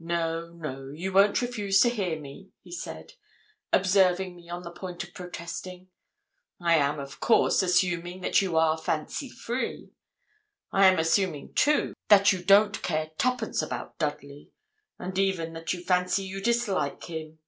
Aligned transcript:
No, 0.00 0.48
no, 0.54 0.90
you 0.92 1.12
won't 1.12 1.40
refuse 1.40 1.80
to 1.82 1.88
hear 1.88 2.18
me,' 2.18 2.50
he 2.64 2.72
said, 2.72 3.12
observing 3.72 4.34
me 4.34 4.48
on 4.48 4.64
the 4.64 4.72
point 4.72 5.04
of 5.04 5.14
protesting. 5.14 5.86
'I 6.60 6.74
am, 6.74 6.98
of 6.98 7.20
course, 7.20 7.62
assuming 7.62 8.20
that 8.22 8.42
you 8.42 8.56
are 8.56 8.76
fancy 8.76 9.30
free. 9.30 9.92
I 10.72 10.86
am 10.88 10.98
assuming, 10.98 11.54
too, 11.54 11.94
that 12.08 12.32
you 12.32 12.42
don't 12.42 12.82
care 12.82 13.12
twopence 13.18 13.62
about 13.62 13.96
Dudley, 13.98 14.50
and 14.98 15.16
even 15.16 15.52
that 15.52 15.72
you 15.72 15.84
fancy 15.84 16.24
you 16.24 16.42
dislike 16.42 17.04
him. 17.04 17.38